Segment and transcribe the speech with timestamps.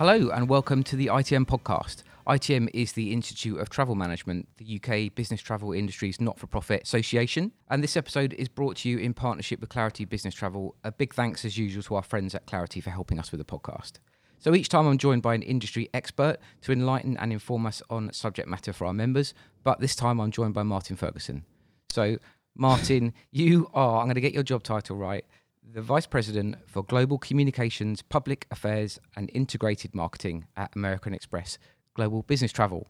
[0.00, 2.04] Hello and welcome to the ITM podcast.
[2.26, 6.84] ITM is the Institute of Travel Management, the UK business travel industry's not for profit
[6.84, 7.52] association.
[7.68, 10.74] And this episode is brought to you in partnership with Clarity Business Travel.
[10.84, 13.44] A big thanks, as usual, to our friends at Clarity for helping us with the
[13.44, 13.98] podcast.
[14.38, 18.10] So each time I'm joined by an industry expert to enlighten and inform us on
[18.14, 19.34] subject matter for our members.
[19.64, 21.44] But this time I'm joined by Martin Ferguson.
[21.90, 22.16] So,
[22.56, 25.26] Martin, you are, I'm going to get your job title right,
[25.72, 31.58] the Vice President for Global Communications, Public Affairs and Integrated Marketing at American Express
[31.94, 32.88] Global Business Travel.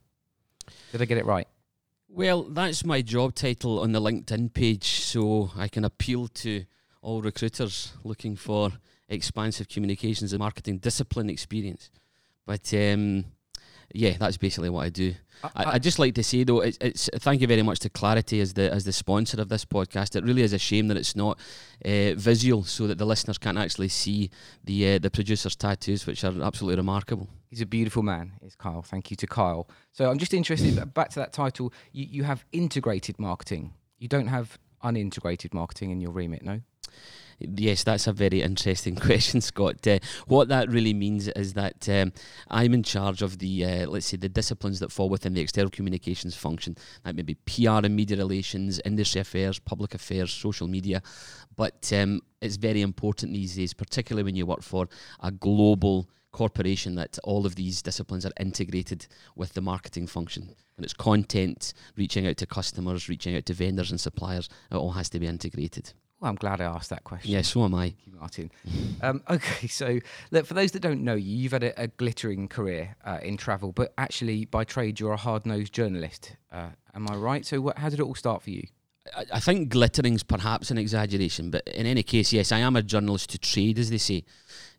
[0.93, 1.47] Did I get it right?
[2.09, 6.65] Well, that's my job title on the LinkedIn page, so I can appeal to
[7.03, 8.73] all recruiters looking for
[9.09, 11.91] expansive communications and marketing discipline experience.
[12.47, 13.27] But um,
[13.93, 15.15] yeah, that's basically what I do.
[15.43, 18.41] I, I, just like to say though, it's, it's thank you very much to Clarity
[18.41, 20.15] as the as the sponsor of this podcast.
[20.15, 21.39] It really is a shame that it's not
[21.85, 24.31] uh, visual, so that the listeners can't actually see
[24.65, 27.29] the uh, the producer's tattoos, which are absolutely remarkable.
[27.49, 28.83] He's a beautiful man, is Kyle.
[28.83, 29.69] Thank you to Kyle.
[29.93, 30.93] So I'm just interested.
[30.95, 33.73] back to that title, you, you have integrated marketing.
[33.99, 36.61] You don't have unintegrated marketing in your remit, no?
[37.41, 39.87] Yes, that's a very interesting question, Scott.
[39.87, 42.13] Uh, what that really means is that um,
[42.49, 45.71] I'm in charge of the, uh, let's say, the disciplines that fall within the external
[45.71, 46.77] communications function.
[47.05, 51.03] That may be PR and media relations, industry affairs, public affairs, social media.
[51.57, 54.89] But um, it's very important these days, particularly when you work for
[55.21, 60.55] a global corporation, that all of these disciplines are integrated with the marketing function.
[60.77, 64.51] And it's content, reaching out to customers, reaching out to vendors and suppliers.
[64.71, 65.93] It all has to be integrated.
[66.21, 67.31] Well, I'm glad I asked that question.
[67.31, 67.89] Yeah, so am I.
[67.89, 68.53] Thank you, Martin.
[69.03, 69.99] um, okay, so
[70.31, 73.39] look, for those that don't know you, you've had a, a glittering career uh, in
[73.39, 76.37] travel, but actually, by trade, you're a hard nosed journalist.
[76.53, 77.47] Uh, am I right?
[77.47, 78.65] So, what, how did it all start for you?
[79.17, 82.83] I, I think glittering's perhaps an exaggeration, but in any case, yes, I am a
[82.83, 84.25] journalist to trade, as they say.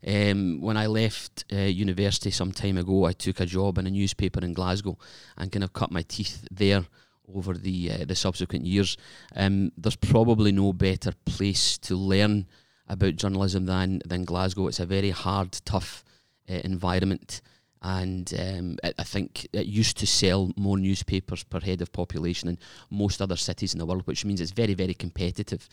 [0.06, 3.92] Um, when I left uh, university some time ago, I took a job in a
[3.92, 4.98] newspaper in Glasgow
[5.38, 6.86] and kind of cut my teeth there
[7.36, 8.98] over the uh, the subsequent years.
[9.36, 12.48] Um, there's probably no better place to learn
[12.88, 14.68] about journalism than than Glasgow.
[14.68, 16.04] It's a very hard, tough
[16.50, 17.42] uh, environment
[17.82, 22.60] and um, I think it used to sell more newspapers per head of population than
[22.92, 25.68] most other cities in the world, which means it's very, very competitive,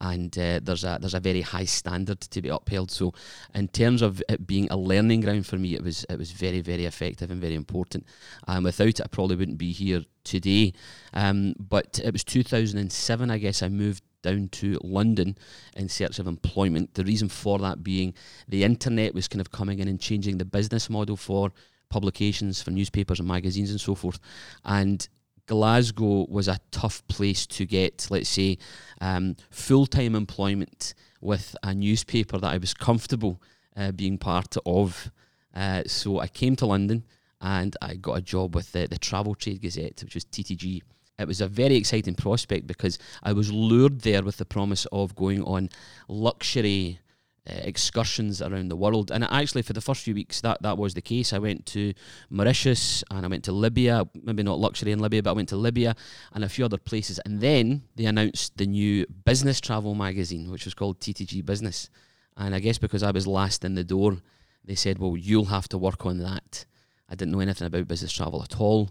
[0.00, 2.90] and uh, there's a there's a very high standard to be upheld.
[2.90, 3.14] So,
[3.54, 6.62] in terms of it being a learning ground for me, it was it was very,
[6.62, 8.06] very effective and very important.
[8.48, 10.72] And without it, I probably wouldn't be here today.
[11.14, 15.36] Um, but it was 2007, I guess, I moved down to London
[15.76, 16.94] in search of employment.
[16.94, 18.14] The reason for that being
[18.48, 21.52] the internet was kind of coming in and changing the business model for
[21.88, 24.18] publications, for newspapers and magazines and so forth.
[24.64, 25.06] And
[25.46, 28.58] Glasgow was a tough place to get, let's say,
[29.00, 33.40] um, full time employment with a newspaper that I was comfortable
[33.76, 35.10] uh, being part of.
[35.54, 37.04] Uh, so I came to London
[37.40, 40.82] and I got a job with the, the Travel Trade Gazette, which was TTG
[41.18, 45.14] it was a very exciting prospect because I was lured there with the promise of
[45.14, 45.70] going on
[46.08, 47.00] luxury
[47.48, 49.10] uh, excursions around the world.
[49.10, 51.32] And actually, for the first few weeks, that, that was the case.
[51.32, 51.92] I went to
[52.30, 55.56] Mauritius and I went to Libya, maybe not luxury in Libya, but I went to
[55.56, 55.94] Libya
[56.32, 57.18] and a few other places.
[57.24, 61.90] And then they announced the new business travel magazine, which was called TTG Business.
[62.36, 64.18] And I guess because I was last in the door,
[64.64, 66.64] they said, well, you'll have to work on that.
[67.08, 68.90] I didn't know anything about business travel at all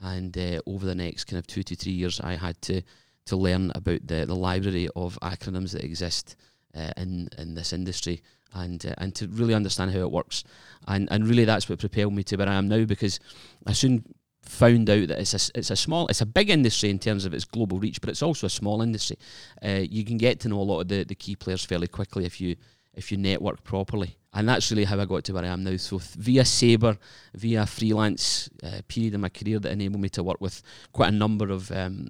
[0.00, 2.82] and uh, over the next kind of two to three years, I had to
[3.26, 6.36] to learn about the, the library of acronyms that exist
[6.74, 8.22] uh, in in this industry
[8.54, 10.44] and uh, and to really understand how it works.
[10.86, 13.20] And and really that's what propelled me to where I am now because
[13.66, 14.04] I soon
[14.42, 17.34] found out that it's a, it's a small it's a big industry in terms of
[17.34, 19.18] its global reach but it's also a small industry.
[19.62, 22.24] Uh, you can get to know a lot of the, the key players fairly quickly
[22.24, 22.56] if you
[22.94, 25.76] if you network properly and that's really how I got to where I am now.
[25.76, 26.98] So via Sabre,
[27.34, 30.62] via freelance uh, period in my career that enabled me to work with
[30.92, 32.08] quite a number of um,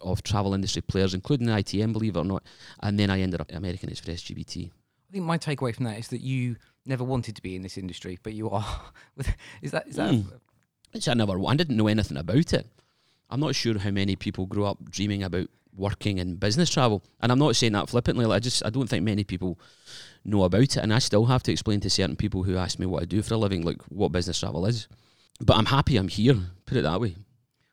[0.00, 2.42] of travel industry players, including the ITM, believe it or not.
[2.80, 4.70] And then I ended up at American Express GBT.
[4.70, 7.78] I think my takeaway from that is that you never wanted to be in this
[7.78, 8.80] industry, but you are.
[9.62, 10.10] is that is that?
[10.10, 10.26] Mm.
[10.92, 11.38] Which I never.
[11.46, 12.66] I didn't know anything about it.
[13.30, 17.32] I'm not sure how many people grow up dreaming about working in business travel, and
[17.32, 18.26] I'm not saying that flippantly.
[18.26, 19.58] Like I just I don't think many people
[20.24, 20.76] know about it.
[20.76, 23.22] And I still have to explain to certain people who ask me what I do
[23.22, 24.88] for a living, like what business travel is.
[25.40, 26.36] But I'm happy I'm here,
[26.66, 27.16] put it that way.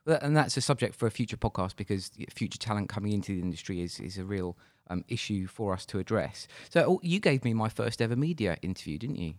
[0.06, 3.42] Well, and that's a subject for a future podcast because future talent coming into the
[3.42, 4.56] industry is, is a real
[4.88, 6.48] um, issue for us to address.
[6.70, 9.34] So oh, you gave me my first ever media interview, didn't you?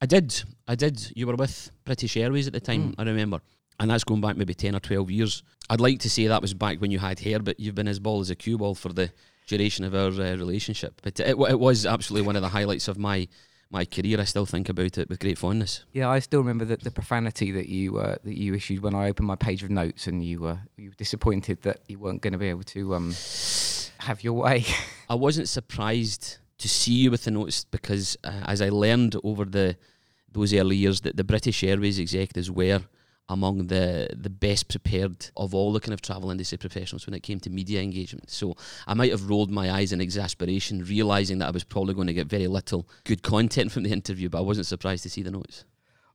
[0.00, 0.42] I did.
[0.66, 1.12] I did.
[1.14, 2.94] You were with British Airways at the time, mm.
[2.98, 3.40] I remember.
[3.80, 5.42] And that's going back maybe 10 or 12 years.
[5.68, 7.98] I'd like to say that was back when you had hair, but you've been as
[7.98, 9.10] bald as a cue ball for the
[9.46, 11.00] duration of our uh, relationship.
[11.02, 13.28] But it, it was absolutely one of the highlights of my
[13.74, 15.84] my career, I still think about it with great fondness.
[15.92, 19.08] Yeah, I still remember the, the profanity that you uh, that you issued when I
[19.08, 22.34] opened my page of notes, and you were you were disappointed that you weren't going
[22.34, 23.12] to be able to um,
[23.98, 24.64] have your way.
[25.10, 29.44] I wasn't surprised to see you with the notes because, uh, as I learned over
[29.44, 29.76] the
[30.30, 32.82] those early years, that the British Airways executives were
[33.28, 37.22] among the the best prepared of all the kind of travel industry professionals when it
[37.22, 38.30] came to media engagement.
[38.30, 38.56] So
[38.86, 42.12] I might have rolled my eyes in exasperation, realizing that I was probably going to
[42.12, 45.30] get very little good content from the interview, but I wasn't surprised to see the
[45.30, 45.64] notes.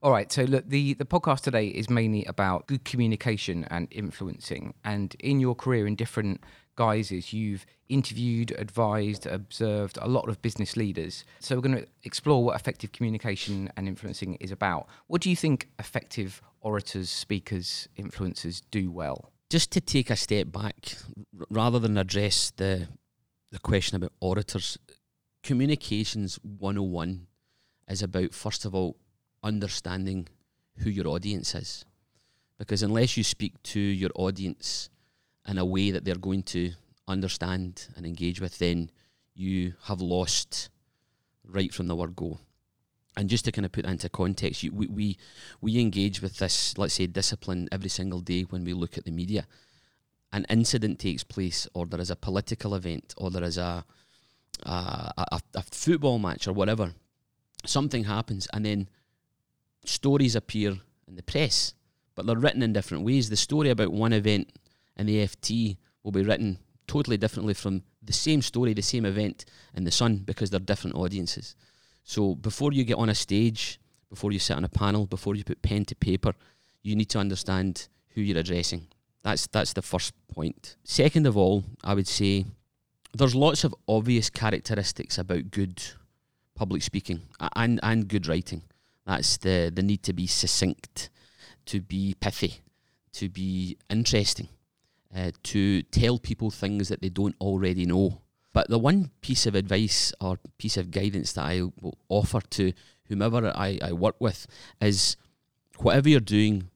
[0.01, 4.73] All right, so look, the, the podcast today is mainly about good communication and influencing.
[4.85, 6.41] And in your career in different
[6.77, 11.25] guises, you've interviewed, advised, observed a lot of business leaders.
[11.41, 14.87] So we're going to explore what effective communication and influencing is about.
[15.07, 19.31] What do you think effective orators, speakers, influencers do well?
[19.49, 20.95] Just to take a step back,
[21.39, 22.87] r- rather than address the
[23.51, 24.77] the question about orators,
[25.41, 27.25] communications 101
[27.89, 28.95] is about first of all
[29.43, 30.27] understanding
[30.77, 31.85] who your audience is.
[32.57, 34.89] Because unless you speak to your audience
[35.47, 36.73] in a way that they're going to
[37.07, 38.91] understand and engage with, then
[39.33, 40.69] you have lost
[41.43, 42.39] right from the word go.
[43.19, 45.17] And just to kind of put that into context, you, we, we
[45.59, 49.11] we engage with this, let's say, discipline every single day when we look at the
[49.11, 49.45] media.
[50.31, 53.83] An incident takes place, or there is a political event, or there is a
[54.63, 56.93] a, a, a football match, or whatever.
[57.65, 58.87] Something happens, and then
[59.83, 61.73] stories appear in the press,
[62.15, 63.29] but they're written in different ways.
[63.29, 64.47] The story about one event
[64.95, 69.43] in the FT will be written totally differently from the same story, the same event
[69.73, 71.57] in the Sun because they're different audiences.
[72.09, 73.79] So before you get on a stage,
[74.09, 76.33] before you sit on a panel, before you put pen to paper,
[76.81, 78.87] you need to understand who you're addressing.
[79.21, 80.75] That's that's the first point.
[80.83, 82.45] Second of all, I would say
[83.15, 85.83] there's lots of obvious characteristics about good
[86.55, 87.21] public speaking
[87.55, 88.63] and and good writing.
[89.05, 91.11] That's the the need to be succinct,
[91.67, 92.61] to be pithy,
[93.13, 94.49] to be interesting,
[95.15, 98.23] uh, to tell people things that they don't already know.
[98.59, 102.73] But the one piece of advice or piece of guidance that I will offer to
[103.07, 104.47] whomever I, I work with
[104.81, 105.15] is
[105.77, 106.69] whatever you're doing,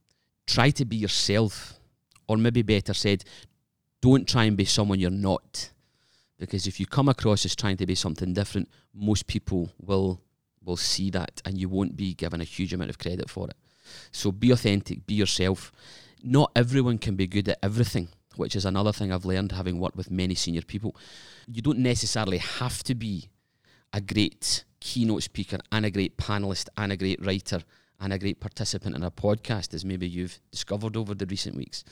[0.48, 1.74] try to be yourself.
[2.26, 3.26] Or maybe better said,
[4.00, 5.72] don't try and be someone you're not.
[6.40, 10.22] Because if you come across as trying to be something different, most people will
[10.64, 13.58] will see that and you won't be given a huge amount of credit for it.
[14.14, 15.74] So be authentic, be yourself.
[16.24, 18.08] Not everyone can be good at everything
[18.38, 20.96] which is another thing I've learned having worked with many senior people.
[21.48, 23.30] You don't necessarily have to be
[23.92, 27.62] a great keynote speaker and a great panelist and a great writer
[28.00, 31.86] and a great participant in a podcast, as maybe you've discovered over the recent weeks.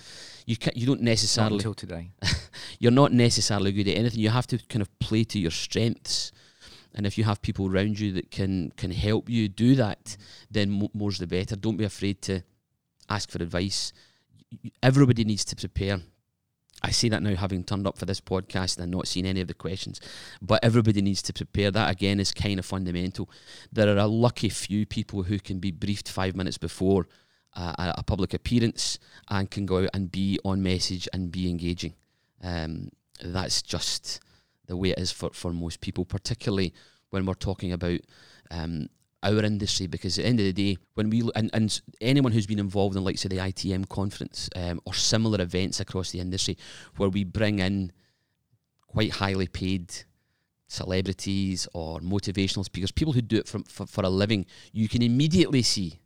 [0.46, 2.12] You can, you don't necessarily Not until today.
[2.80, 4.20] you're not necessarily good at anything.
[4.20, 6.34] You have to kind of play to your strengths.
[6.94, 10.18] And if you have people around you that can can help you do that,
[10.50, 11.56] then mo- more's the better.
[11.56, 12.42] Don't be afraid to
[13.10, 13.94] ask for advice.
[14.84, 16.02] Everybody needs to prepare.
[16.82, 19.48] I say that now having turned up for this podcast and not seen any of
[19.48, 20.02] the questions,
[20.42, 21.72] but everybody needs to prepare.
[21.72, 23.30] That again is kind of fundamental.
[23.72, 27.08] There are a lucky few people who can be briefed five minutes before
[27.56, 28.98] uh, a, a public appearance
[29.30, 31.94] and can go out and be on message and be engaging.
[32.44, 32.90] Um,
[33.24, 34.20] that's just
[34.68, 36.74] the way it is for, for most people, particularly
[37.12, 38.00] when we're talking about
[38.50, 38.88] um,
[39.24, 42.48] our industry because at the end of the day, when we and, and anyone who's
[42.48, 46.58] been involved in like say the ITM conference um, or similar events across the industry,
[46.98, 47.92] where we bring in
[48.88, 49.94] quite highly paid
[50.68, 55.02] celebrities or motivational speakers, people who do it from, for, for a living, you can
[55.02, 56.00] immediately see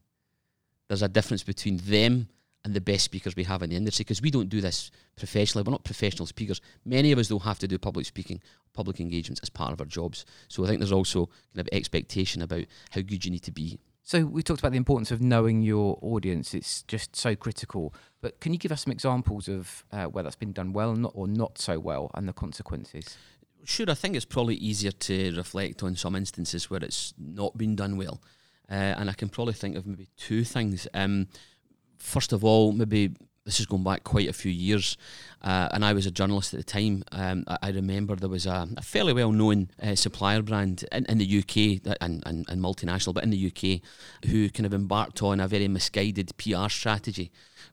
[0.88, 2.28] there's a difference between them
[2.66, 5.64] and the best speakers we have in the industry because we don't do this professionally.
[5.64, 6.60] We're not professional speakers.
[6.84, 8.42] Many of us don't have to do public speaking,
[8.74, 10.26] public engagements as part of our jobs.
[10.48, 13.80] So I think there's also kind of expectation about how good you need to be.
[14.02, 16.56] So we talked about the importance of knowing your audience.
[16.56, 17.94] It's just so critical.
[18.22, 20.96] But can you give us some examples of uh, where that's been done well or
[20.96, 23.16] not, or not so well and the consequences?
[23.64, 27.76] Sure, I think it's probably easier to reflect on some instances where it's not been
[27.76, 28.22] done well.
[28.70, 30.88] Uh, and I can probably think of maybe two things.
[30.96, 31.28] Um,
[31.98, 33.12] first of all, maybe
[33.46, 34.98] this is going back quite a few years,
[35.44, 37.04] uh, and I was a journalist at the time.
[37.12, 41.06] Um, I, I, remember there was a, a fairly well known uh, supplier brand in,
[41.06, 43.82] in the UK and, and, and multinational, but in the UK,
[44.30, 47.32] who kind of embarked on a very misguided PR strategy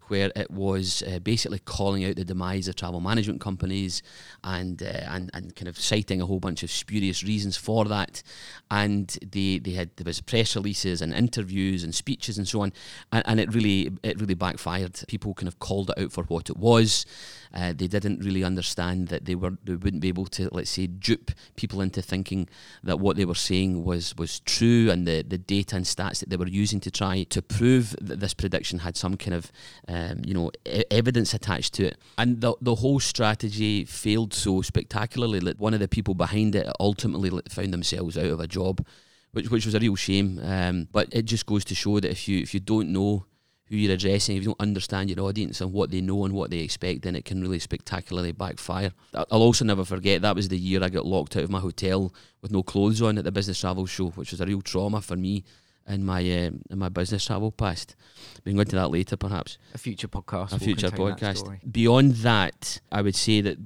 [0.09, 4.03] where it was uh, basically calling out the demise of travel management companies
[4.45, 8.23] and, uh, and and kind of citing a whole bunch of spurious reasons for that.
[8.71, 12.73] And they, they had there was press releases and interviews and speeches and so on,
[13.11, 15.03] and, and it really it really backfired.
[15.09, 17.07] People kind of called it out for what it was.
[17.54, 20.87] Uh, they didn't really understand that they were they wouldn't be able to let's say
[20.87, 22.49] dupe people into thinking
[22.82, 26.30] that what they were saying was was true and the, the data and stats that
[26.30, 29.52] they were using to try to prove that this prediction had some kind of
[29.88, 31.99] um, you know e- evidence attached to it.
[32.18, 36.66] And the, the whole strategy failed so spectacularly that one of the people behind it
[36.80, 38.85] ultimately found themselves out of a job
[39.32, 40.40] which which was a real shame.
[40.42, 43.26] Um, but it just goes to show that if you if you don't know
[43.73, 46.50] who you're addressing, if you don't understand your audience and what they know and what
[46.50, 48.93] they expect, then it can really spectacularly backfire.
[49.14, 52.12] I'll also never forget that was the year I got locked out of my hotel
[52.43, 55.17] with no clothes on at the business travel show, which was a real trauma for
[55.17, 55.45] me
[55.88, 57.97] in my um, in my business travel past.
[58.45, 59.57] We can go into that later, perhaps.
[59.73, 60.52] A future podcast.
[60.52, 61.73] A future podcast.
[61.73, 63.57] Beyond that, I would say that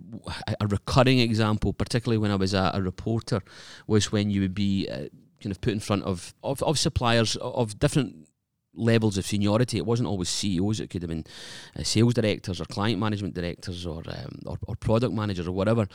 [0.60, 3.40] a recurring example, particularly when I was a, a reporter,
[3.88, 5.08] was when you would be uh,
[5.42, 8.25] kind of put in front of, of, of suppliers of different
[8.76, 9.78] levels of seniority.
[9.78, 10.80] It wasn't always CEOs.
[10.80, 11.24] It could have been
[11.78, 15.86] uh, sales directors or client management directors or, um, or, or product managers or whatever.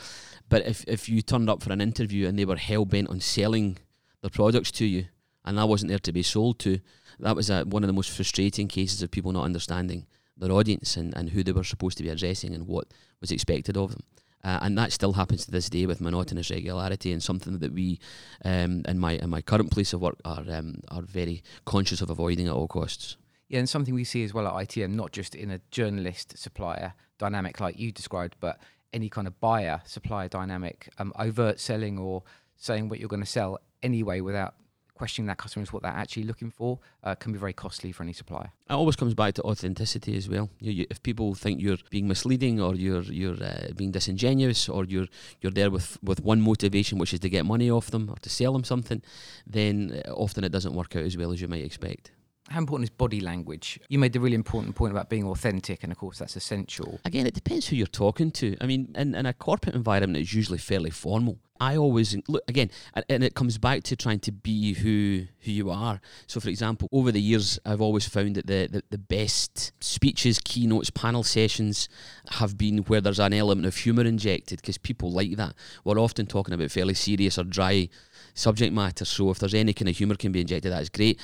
[0.48, 3.20] But if if you turned up for an interview and they were hell bent on
[3.20, 3.78] selling
[4.20, 5.06] their products to you,
[5.44, 6.80] and that wasn't there to be sold to,
[7.18, 10.96] that was a, one of the most frustrating cases of people not understanding their audience
[10.96, 12.86] and, and who they were supposed to be addressing and what
[13.20, 14.02] was expected of them.
[14.44, 18.00] Uh, and that still happens to this day with monotonous regularity, and something that we,
[18.44, 22.10] um, in my in my current place of work, are um, are very conscious of
[22.10, 23.16] avoiding at all costs.
[23.48, 26.94] Yeah, and something we see as well at ITM, not just in a journalist supplier
[27.18, 28.58] dynamic like you described, but
[28.92, 32.22] any kind of buyer supplier dynamic, um, overt selling or
[32.56, 34.54] saying what you're going to sell anyway without
[35.02, 38.04] questioning that customer is what they're actually looking for uh, can be very costly for
[38.04, 38.50] any supplier.
[38.70, 40.48] It always comes back to authenticity as well.
[40.60, 44.84] You, you, if people think you're being misleading or you're you're uh, being disingenuous or
[44.84, 45.08] you're
[45.40, 48.30] you're there with, with one motivation, which is to get money off them or to
[48.30, 49.02] sell them something,
[49.44, 49.74] then
[50.06, 52.12] uh, often it doesn't work out as well as you might expect
[52.52, 53.80] how important is body language?
[53.88, 57.00] You made the really important point about being authentic, and of course that's essential.
[57.04, 58.56] Again, it depends who you're talking to.
[58.60, 61.38] I mean, in, in a corporate environment, it's usually fairly formal.
[61.62, 62.70] I always look again,
[63.08, 66.00] and it comes back to trying to be who who you are.
[66.26, 70.40] So, for example, over the years, I've always found that the, the, the best speeches,
[70.42, 71.88] keynotes, panel sessions
[72.30, 75.54] have been where there's an element of humour injected because people like that.
[75.84, 77.88] We're often talking about fairly serious or dry
[78.34, 79.04] subject matter.
[79.04, 81.20] So, if there's any kind of humour can be injected, that's great.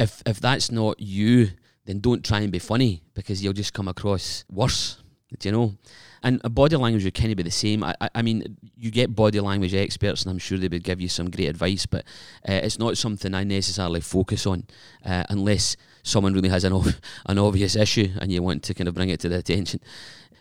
[0.00, 1.50] If if that's not you,
[1.84, 5.00] then don't try and be funny because you'll just come across worse.
[5.38, 5.74] Do you know?
[6.22, 7.82] And body language would kind of be the same.
[7.82, 11.00] I, I, I, mean, you get body language experts, and I'm sure they would give
[11.00, 12.04] you some great advice, but
[12.48, 14.64] uh, it's not something I necessarily focus on
[15.04, 18.86] uh, unless someone really has an, ov- an obvious issue and you want to kind
[18.86, 19.80] of bring it to their attention.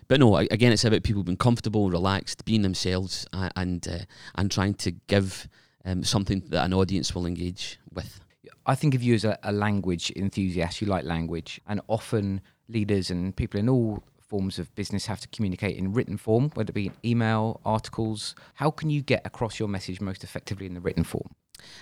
[0.08, 4.76] But no, again, it's about people being comfortable, relaxed, being themselves, uh, and and trying
[4.76, 5.48] to give
[5.84, 8.20] um, something that an audience will engage with.
[8.68, 10.80] I think of you as a, a language enthusiast.
[10.80, 14.04] You like language, and often leaders and people in all
[14.36, 18.36] forms of business have to communicate in written form, whether it be email, articles.
[18.56, 21.30] How can you get across your message most effectively in the written form?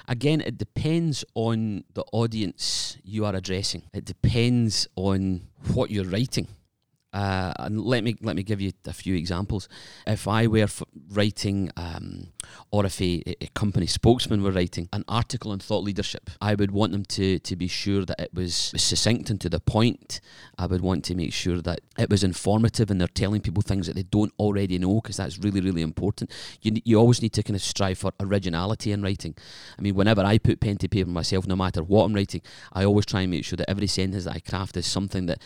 [0.07, 3.81] Again, it depends on the audience you are addressing.
[3.91, 6.47] It depends on what you're writing.
[7.13, 9.69] Uh, and let me let me give you a few examples.
[10.07, 12.33] If I were f- writing, um,
[12.71, 16.71] or if a, a, company spokesman were writing an article on thought leadership, I would
[16.71, 20.21] want them to to be sure that it was succinct and to the point.
[20.57, 23.85] I would want to make sure that it was informative and they're telling people things
[23.85, 26.31] that they don't already know because that's really really important.
[26.63, 29.35] You you always need to kind of strive for originality in writing.
[29.77, 32.41] I mean, whenever I put pen to paper myself, no matter what I'm writing,
[32.71, 35.39] I always try and make sure that every sentence that I craft is something that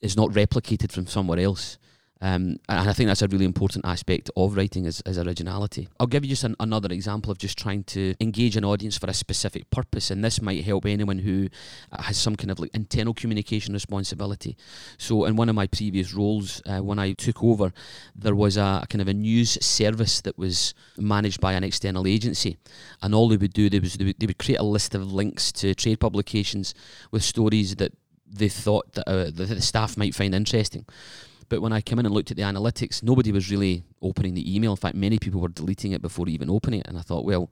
[0.00, 1.78] is not replicated from somewhere else.
[2.22, 5.88] Um, and I think that's a really important aspect of writing is, is originality.
[5.98, 9.08] I'll give you just an, another example of just trying to engage an audience for
[9.08, 11.48] a specific purpose, and this might help anyone who
[11.98, 14.56] has some kind of like internal communication responsibility.
[14.98, 17.72] So, in one of my previous roles, uh, when I took over,
[18.14, 22.06] there was a, a, kind of a news service that was managed by an external
[22.06, 22.58] agency,
[23.00, 25.10] and all they would do they was they would, they would create a list of
[25.10, 26.74] links to trade publications
[27.10, 27.94] with stories that
[28.30, 30.86] they thought that, uh, the staff might find interesting.
[31.48, 34.54] But when I came in and looked at the analytics, nobody was really opening the
[34.54, 34.70] email.
[34.70, 36.86] In fact, many people were deleting it before even opening it.
[36.86, 37.50] And I thought, well,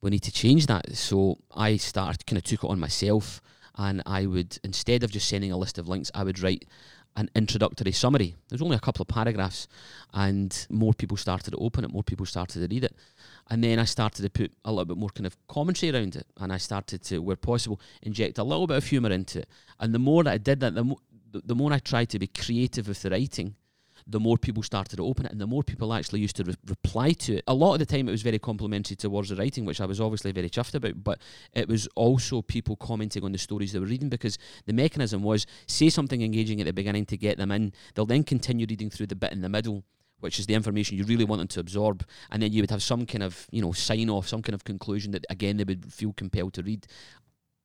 [0.00, 0.94] we need to change that.
[0.94, 3.42] So I started, kind of took it on myself.
[3.76, 6.64] And I would, instead of just sending a list of links, I would write
[7.16, 8.34] an introductory summary.
[8.48, 9.68] There's only a couple of paragraphs,
[10.12, 12.94] and more people started to open it, more people started to read it.
[13.50, 16.26] And then I started to put a little bit more kind of commentary around it,
[16.38, 19.48] and I started to, where possible, inject a little bit of humour into it.
[19.80, 21.00] And the more that I did that, the, mo-
[21.32, 23.54] the, the more I tried to be creative with the writing,
[24.06, 26.54] the more people started to open it and the more people actually used to re-
[26.68, 27.44] reply to it.
[27.48, 30.00] A lot of the time it was very complimentary towards the writing, which I was
[30.00, 31.20] obviously very chuffed about, but
[31.52, 35.46] it was also people commenting on the stories they were reading because the mechanism was
[35.66, 37.72] say something engaging at the beginning to get them in.
[37.94, 39.84] They'll then continue reading through the bit in the middle
[40.20, 42.82] which is the information you really want them to absorb, and then you would have
[42.82, 45.92] some kind of you know sign off, some kind of conclusion that again they would
[45.92, 46.86] feel compelled to read.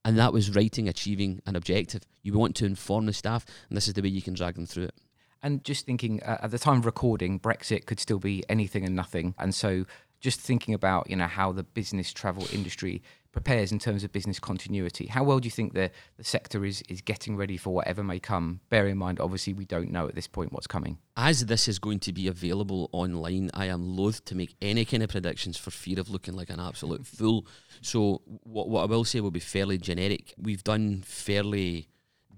[0.03, 2.03] And that was writing achieving an objective.
[2.23, 4.65] You want to inform the staff, and this is the way you can drag them
[4.65, 4.95] through it.
[5.43, 8.95] And just thinking uh, at the time of recording, Brexit could still be anything and
[8.95, 9.33] nothing.
[9.39, 9.85] And so
[10.19, 14.39] just thinking about, you know, how the business travel industry prepares in terms of business
[14.39, 18.03] continuity, how well do you think the, the sector is, is getting ready for whatever
[18.03, 18.59] may come?
[18.69, 20.97] Bear in mind, obviously, we don't know at this point what's coming.
[21.17, 25.03] As this is going to be available online, I am loath to make any kind
[25.03, 27.47] of predictions for fear of looking like an absolute fool.
[27.81, 30.33] So, what, what I will say will be fairly generic.
[30.37, 31.87] We've done fairly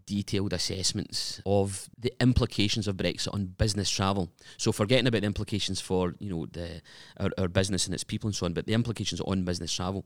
[0.06, 4.30] detailed assessments of the implications of Brexit on business travel.
[4.58, 6.82] So forgetting about the implications for you know the
[7.20, 10.06] our, our business and its people and so on, but the implications on business travel.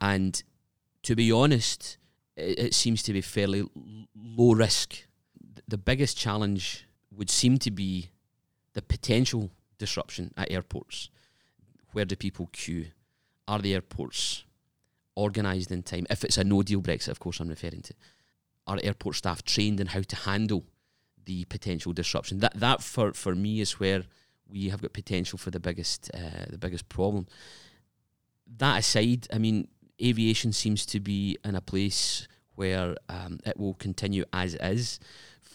[0.00, 0.42] And
[1.02, 1.98] to be honest,
[2.36, 3.68] it, it seems to be fairly l-
[4.14, 5.06] low risk.
[5.66, 8.10] The biggest challenge would seem to be
[8.74, 11.10] the potential disruption at airports.
[11.92, 12.86] Where do people queue?
[13.46, 14.44] Are the airports
[15.16, 16.06] organised in time?
[16.10, 17.94] If it's a no deal Brexit, of course, I'm referring to
[18.66, 20.64] our airport staff trained in how to handle
[21.24, 22.38] the potential disruption.
[22.38, 24.04] That that for, for me is where
[24.46, 27.26] we have got potential for the biggest uh, the biggest problem.
[28.58, 29.68] That aside, I mean,
[30.02, 35.00] aviation seems to be in a place where um, it will continue as is,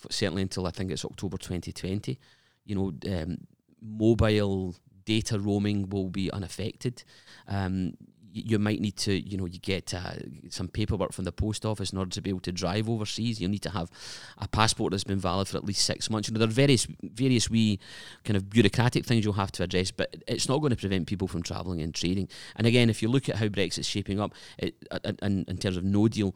[0.10, 2.20] certainly until I think it's October 2020.
[2.66, 3.38] You know, um,
[3.82, 4.76] mobile
[5.06, 7.04] data roaming will be unaffected.
[7.48, 7.94] Um,
[8.32, 10.14] you might need to, you know, you get uh,
[10.50, 13.40] some paperwork from the post office in order to be able to drive overseas.
[13.40, 13.90] You'll need to have
[14.38, 16.28] a passport that's been valid for at least six months.
[16.28, 17.80] You know, there are various various wee
[18.24, 21.28] kind of bureaucratic things you'll have to address, but it's not going to prevent people
[21.28, 22.30] from travelling and trading.
[22.56, 24.76] And again, if you look at how Brexit's shaping up, it,
[25.22, 26.36] in, in terms of no deal,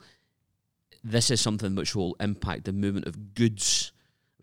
[1.02, 3.92] this is something which will impact the movement of goods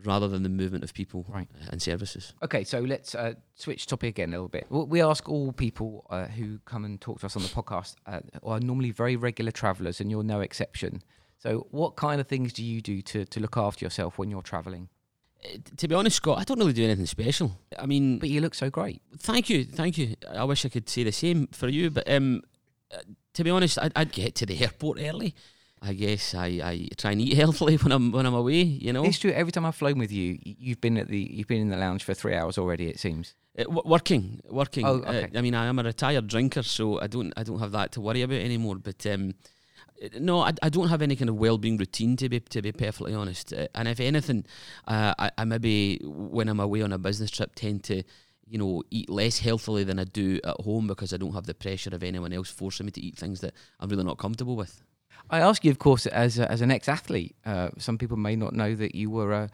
[0.04, 1.48] rather than the movement of people right.
[1.70, 2.34] and services.
[2.44, 4.68] Okay, so let's uh, switch topic again a little bit.
[4.70, 8.20] We ask all people uh, who come and talk to us on the podcast uh,
[8.44, 11.02] are normally very regular travellers, and you're no exception.
[11.38, 14.44] So, what kind of things do you do to, to look after yourself when you're
[14.44, 14.90] travelling?
[15.44, 17.58] Uh, to be honest, Scott, I don't really do anything special.
[17.80, 19.02] I mean, but you look so great.
[19.18, 20.16] Thank you, thank you.
[20.30, 22.44] I wish I could say the same for you, but um,
[22.94, 22.98] uh,
[23.34, 25.34] to be honest, I'd, I'd get to the airport early.
[25.82, 28.62] I guess I, I try and eat healthily when I'm when I'm away.
[28.62, 29.32] You know, it's true.
[29.32, 32.04] Every time I've flown with you, you've been at the you've been in the lounge
[32.04, 32.88] for three hours already.
[32.88, 33.34] It seems.
[33.58, 34.86] Uh, w- working, working.
[34.86, 35.24] Oh, okay.
[35.24, 37.92] uh, I mean, I am a retired drinker, so I don't I don't have that
[37.94, 38.76] to worry about anymore.
[38.76, 39.34] But um,
[40.04, 42.72] uh, no, I, I don't have any kind of well-being routine to be to be
[42.72, 43.52] perfectly honest.
[43.52, 44.46] Uh, and if anything,
[44.88, 48.04] uh, I, I maybe when I'm away on a business trip tend to
[48.52, 51.54] you know, eat less healthily than I do at home because I don't have the
[51.54, 54.84] pressure of anyone else forcing me to eat things that I'm really not comfortable with.
[55.30, 57.36] I ask you, of course, as a, as an ex-athlete.
[57.46, 59.50] Uh, some people may not know that you were a,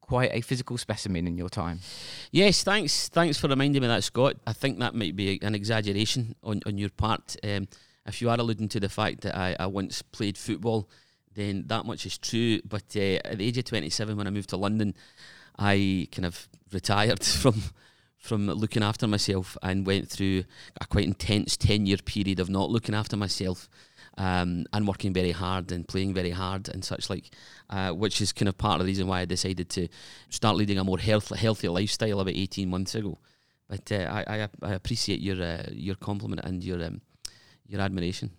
[0.00, 1.80] quite a physical specimen in your time.
[2.30, 3.08] Yes, thanks.
[3.08, 4.36] Thanks for reminding me that, Scott.
[4.46, 7.36] I think that might be an exaggeration on on your part.
[7.42, 7.68] Um,
[8.06, 10.88] if you are alluding to the fact that I, I once played football,
[11.34, 12.60] then that much is true.
[12.64, 14.94] But uh, at the age of 27, when I moved to London,
[15.58, 17.62] I kind of retired from
[18.16, 20.42] from looking after myself and went through
[20.80, 23.68] a quite intense 10 year period of not looking after myself
[24.18, 27.30] um, and working very hard and playing very hard and such like,
[27.70, 29.88] uh, which is kind of part of the reason why I decided to
[30.30, 33.18] start leading a more health, healthy lifestyle about 18 months ago.
[33.68, 37.00] But uh, I, I, I, appreciate your uh, your compliment and your um,
[37.66, 38.30] your admiration.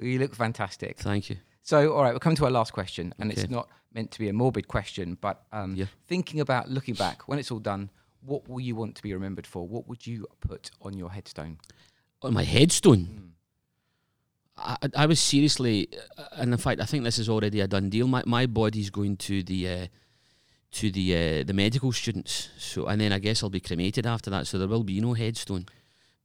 [0.00, 0.98] You look fantastic.
[0.98, 1.36] Thank you.
[1.62, 3.40] So, all right, we'll come to our last question, and okay.
[3.40, 5.86] it's not meant to be a morbid question, but um, yeah.
[6.06, 7.88] thinking about looking back when it's all done,
[8.20, 9.66] what will you want to be remembered for?
[9.66, 11.58] What would you put on your headstone?
[12.22, 13.06] On my headstone.
[13.06, 13.33] Mm.
[14.56, 17.90] I, I was seriously, uh, and in fact, I think this is already a done
[17.90, 18.06] deal.
[18.06, 19.86] My my body's going to the uh,
[20.72, 22.50] to the uh, the medical students.
[22.58, 24.46] So, and then I guess I'll be cremated after that.
[24.46, 25.66] So there will be no headstone.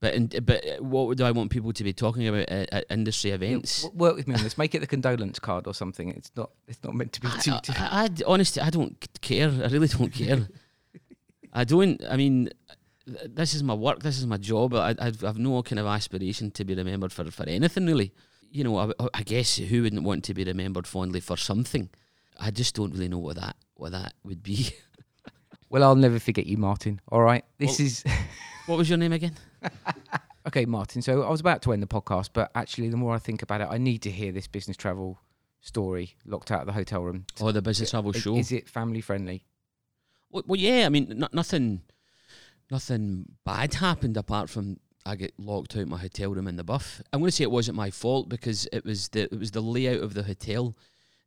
[0.02, 2.86] But in, but uh, what do I want people to be talking about at, at
[2.90, 3.84] industry events?
[3.84, 4.58] Yeah, work with me on this.
[4.58, 6.10] Make it the condolence card or something.
[6.10, 6.52] It's not.
[6.68, 7.52] It's not meant to be too.
[7.52, 9.50] I, I, I, honestly, I don't care.
[9.50, 10.48] I really don't care.
[11.54, 12.02] I don't.
[12.10, 12.50] I mean,
[13.26, 14.74] this is my work, this is my job.
[14.74, 18.14] I, I've, I've no kind of aspiration to be remembered for, for anything really.
[18.52, 21.90] You know, I, I guess who wouldn't want to be remembered fondly for something?
[22.40, 24.70] I just don't really know what that what that would be.
[25.70, 27.00] well, I'll never forget you, Martin.
[27.10, 28.04] All right, this well, is.
[28.66, 29.36] what was your name again?
[30.48, 31.02] okay, Martin.
[31.02, 33.62] So I was about to end the podcast, but actually, the more I think about
[33.62, 35.20] it, I need to hear this business travel
[35.62, 37.26] story locked out of the hotel room?
[37.40, 38.36] Oh, the business travel show.
[38.36, 39.44] Is it family friendly?
[40.30, 40.86] Well, well, yeah.
[40.86, 41.82] I mean, n- nothing,
[42.72, 47.02] nothing bad happened apart from I get locked out my hotel room in the buff.
[47.12, 49.62] I'm going to say it wasn't my fault because it was the it was the
[49.62, 50.76] layout of the hotel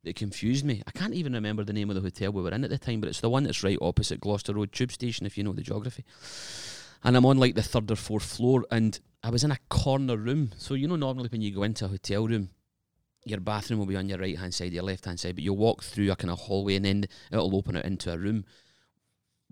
[0.03, 0.81] that confused me.
[0.85, 2.99] I can't even remember the name of the hotel we were in at the time,
[2.99, 5.61] but it's the one that's right opposite Gloucester Road Tube Station, if you know the
[5.61, 6.03] geography.
[7.03, 10.17] And I'm on like the third or fourth floor, and I was in a corner
[10.17, 10.51] room.
[10.57, 12.49] So you know, normally when you go into a hotel room,
[13.25, 15.57] your bathroom will be on your right hand side, your left hand side, but you'll
[15.57, 18.45] walk through a kind of hallway, and then it'll open it into a room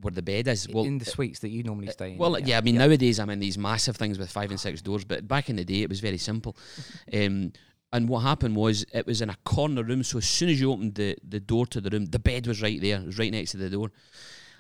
[0.02, 0.68] where the bed is.
[0.68, 2.18] Well, in the suites that you normally uh, stay in?
[2.18, 5.04] Well, yeah, I mean nowadays I'm in these massive things with five and six doors,
[5.04, 6.56] but back in the day it was very simple.
[7.14, 7.54] um,
[7.94, 10.72] and what happened was it was in a corner room, so as soon as you
[10.72, 13.32] opened the, the door to the room, the bed was right there, it was right
[13.32, 13.92] next to the door.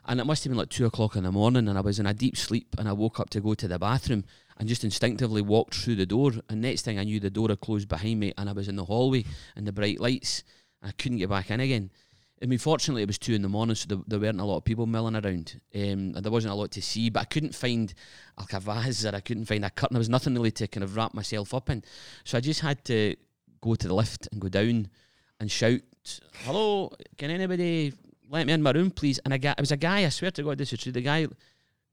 [0.06, 2.08] And it must have been like two o'clock in the morning, and I was in
[2.08, 4.26] a deep sleep, and I woke up to go to the bathroom,
[4.58, 6.32] and just instinctively walked through the door.
[6.50, 8.76] And next thing I knew, the door had closed behind me, and I was in
[8.76, 9.24] the hallway
[9.56, 10.44] and the bright lights,
[10.82, 11.92] and I couldn't get back in again.
[12.42, 14.58] I mean, fortunately, it was two in the morning, so there, there weren't a lot
[14.58, 17.10] of people milling around, um, and there wasn't a lot to see.
[17.12, 17.94] But I couldn't find
[18.38, 19.94] like a vase, or I couldn't find a curtain.
[19.94, 21.84] There was nothing really to kind of wrap myself up in.
[22.24, 23.16] So I just had to
[23.62, 24.90] go to the lift and go down
[25.40, 25.82] and shout,
[26.44, 27.94] "Hello, can anybody
[28.28, 30.06] let me in my room, please?" And I got, it was a guy.
[30.06, 30.92] I swear to God, this is true.
[30.92, 31.28] The guy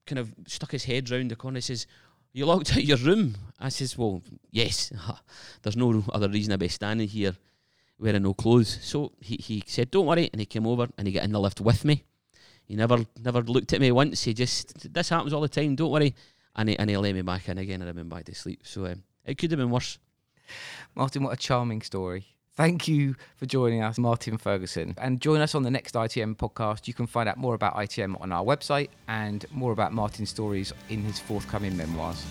[0.07, 1.59] kind of stuck his head round the corner.
[1.59, 1.87] He says,
[2.33, 4.93] "You locked out your room?" I says, "Well, yes.
[5.63, 7.37] There's no other reason I'd be standing here."
[7.99, 8.79] Wearing no clothes.
[8.83, 11.41] So he, he said, Don't worry, and he came over and he got in the
[11.41, 12.05] lift with me.
[12.65, 14.25] He never never looked at me once.
[14.25, 16.15] He just this happens all the time, don't worry.
[16.55, 18.61] And he and he let me back in again and I went back to sleep.
[18.65, 19.99] So um, it could have been worse.
[20.95, 22.27] Martin, what a charming story.
[22.57, 24.95] Thank you for joining us, Martin Ferguson.
[24.99, 26.89] And join us on the next ITM podcast.
[26.89, 30.73] You can find out more about ITM on our website and more about Martin's stories
[30.89, 32.27] in his forthcoming memoirs.